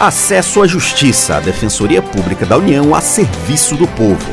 [0.00, 4.32] Acesso à Justiça, a Defensoria Pública da União a serviço do povo.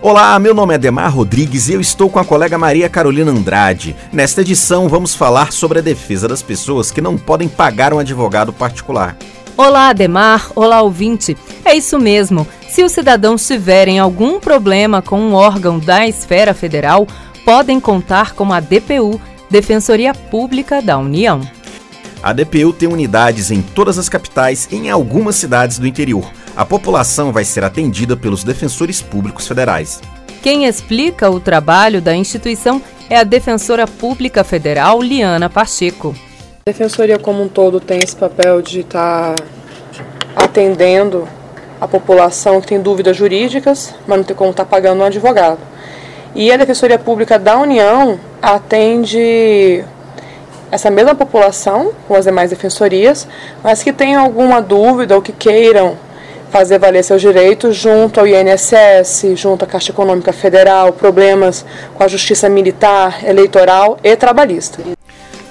[0.00, 3.94] Olá, meu nome é Demar Rodrigues e eu estou com a colega Maria Carolina Andrade.
[4.10, 8.50] Nesta edição, vamos falar sobre a defesa das pessoas que não podem pagar um advogado
[8.50, 9.14] particular.
[9.58, 10.50] Olá, Ademar.
[10.56, 11.36] Olá, ouvinte.
[11.66, 12.46] É isso mesmo.
[12.66, 17.06] Se os cidadãos tiverem algum problema com um órgão da esfera federal,
[17.44, 21.40] podem contar com a DPU, Defensoria Pública da União.
[22.20, 26.28] A DPU tem unidades em todas as capitais e em algumas cidades do interior.
[26.56, 30.00] A população vai ser atendida pelos defensores públicos federais.
[30.42, 36.16] Quem explica o trabalho da instituição é a Defensora Pública Federal, Liana Pacheco.
[36.66, 39.36] A Defensoria como um todo tem esse papel de estar
[40.34, 41.28] atendendo
[41.80, 45.60] a população que tem dúvidas jurídicas, mas não tem como estar pagando um advogado.
[46.34, 49.84] E a Defensoria Pública da União atende
[50.70, 53.26] essa mesma população, com as demais defensorias,
[53.62, 55.96] mas que tenham alguma dúvida ou que queiram
[56.50, 62.08] fazer valer seus direitos junto ao INSS, junto à Caixa Econômica Federal, problemas com a
[62.08, 64.82] Justiça Militar, Eleitoral e Trabalhista.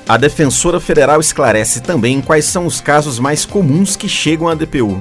[0.08, 4.99] A defensora federal esclarece também quais são os casos mais comuns que chegam à DPU.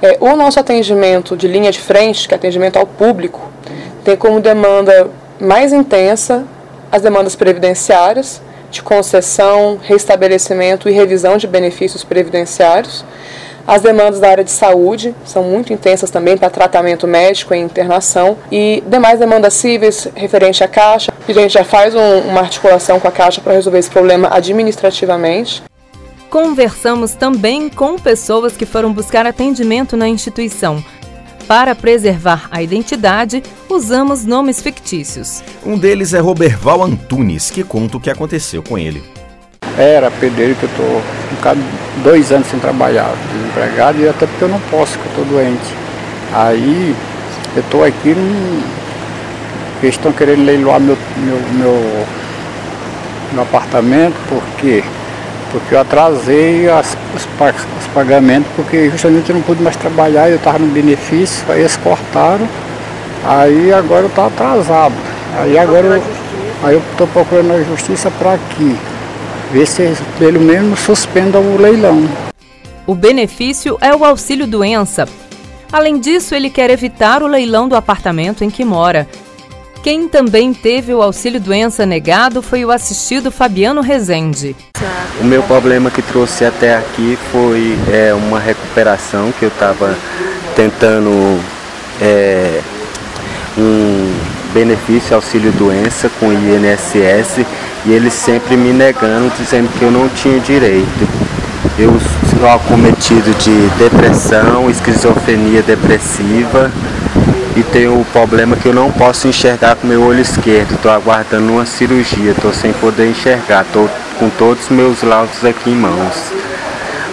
[0.00, 3.40] É, o nosso atendimento de linha de frente, que é atendimento ao público,
[4.04, 6.44] tem como demanda mais intensa
[6.90, 13.04] as demandas previdenciárias, de concessão, restabelecimento e revisão de benefícios previdenciários.
[13.66, 18.38] As demandas da área de saúde são muito intensas também para tratamento médico e internação.
[18.50, 21.12] E demais demandas cíveis referente à Caixa.
[21.28, 25.62] A gente já faz um, uma articulação com a Caixa para resolver esse problema administrativamente.
[26.30, 30.82] Conversamos também com pessoas que foram buscar atendimento na instituição.
[31.48, 35.42] Para preservar a identidade, usamos nomes fictícios.
[35.64, 39.02] Um deles é Roberval Antunes, que conta o que aconteceu com ele.
[39.78, 41.02] Era pedreiro que eu estou
[41.56, 45.24] um dois anos sem trabalhar, desempregado, e até porque eu não posso, que eu estou
[45.24, 45.74] doente.
[46.34, 46.94] Aí
[47.56, 48.10] eu estou aqui,
[49.82, 52.06] eles estão querendo leiloar meu, meu, meu,
[53.32, 54.84] meu apartamento, por quê?
[55.50, 60.36] Porque eu atrasei as, os, os pagamentos, porque justamente eu não pude mais trabalhar, eu
[60.36, 62.46] estava no benefício, aí eles cortaram,
[63.24, 64.94] aí agora eu estou atrasado.
[65.38, 66.02] Aí agora eu,
[66.62, 68.76] aí eu estou procurando a justiça para aqui
[69.50, 72.08] ver se pelo menos suspenda o leilão.
[72.86, 75.06] O benefício é o auxílio doença.
[75.70, 79.06] Além disso, ele quer evitar o leilão do apartamento em que mora.
[79.88, 84.54] Quem também teve o auxílio doença negado foi o assistido Fabiano Rezende.
[85.18, 89.96] O meu problema que trouxe até aqui foi é, uma recuperação que eu estava
[90.54, 91.40] tentando
[92.02, 92.60] é,
[93.56, 94.12] um
[94.52, 97.46] benefício auxílio doença com o INSS
[97.86, 101.08] e eles sempre me negando, dizendo que eu não tinha direito.
[101.78, 101.98] Eu
[102.38, 106.70] sou acometido de depressão, esquizofrenia depressiva
[107.56, 110.74] e tenho o problema que eu não posso enxergar com meu olho esquerdo.
[110.74, 115.70] Estou aguardando uma cirurgia, estou sem poder enxergar, estou com todos os meus laudos aqui
[115.70, 116.32] em mãos.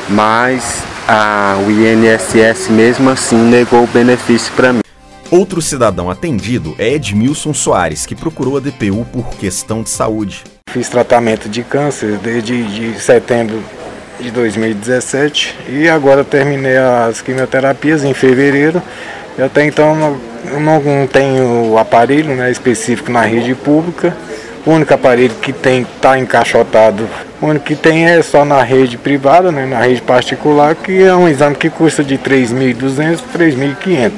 [0.10, 4.82] Mas a, o INSS mesmo assim negou o benefício para mim.
[5.32, 10.44] Outro cidadão atendido é Edmilson Soares, que procurou a DPU por questão de saúde.
[10.70, 13.64] Fiz tratamento de câncer desde de setembro
[14.20, 18.82] de 2017 e agora terminei as quimioterapias em fevereiro.
[19.38, 20.18] E até então não,
[20.60, 24.16] não tenho aparelho né, específico na rede pública.
[24.66, 27.08] O único aparelho que tem está encaixotado,
[27.40, 31.14] o único que tem é só na rede privada, né, na rede particular, que é
[31.14, 34.12] um exame que custa de 3.200 a 3.500.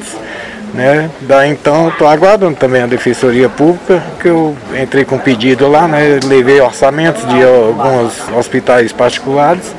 [0.74, 1.10] Né?
[1.22, 6.20] Daí então estou aguardando também a Defensoria Pública, que eu entrei com pedido lá, né?
[6.26, 9.74] levei orçamentos de alguns hospitais particulares,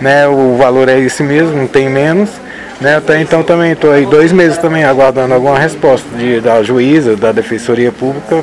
[0.00, 0.26] né?
[0.26, 2.30] o valor é esse mesmo, não tem menos.
[2.80, 2.96] Né?
[2.96, 7.30] Até então também estou aí dois meses também aguardando alguma resposta de, da juíza, da
[7.30, 8.42] Defensoria Pública,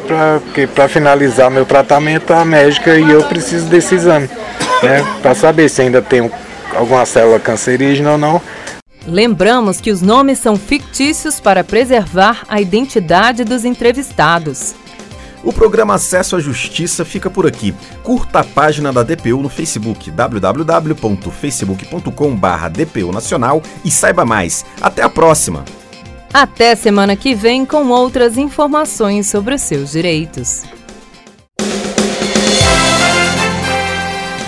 [0.73, 4.29] para finalizar meu tratamento, a médica e eu preciso desse exame,
[4.83, 5.03] né?
[5.21, 6.29] para saber se ainda tem
[6.75, 8.41] alguma célula cancerígena ou não
[9.07, 14.75] Lembramos que os nomes são fictícios para preservar a identidade dos entrevistados.
[15.47, 17.73] O programa Acesso à Justiça fica por aqui.
[18.03, 24.65] Curta a página da DPU no Facebook, www.facebook.com/dpu Nacional e saiba mais.
[24.81, 25.63] Até a próxima.
[26.33, 30.63] Até semana que vem com outras informações sobre os seus direitos.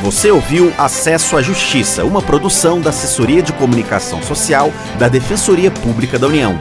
[0.04, 6.20] Você ouviu Acesso à Justiça, uma produção da Assessoria de Comunicação Social da Defensoria Pública
[6.20, 6.60] da União.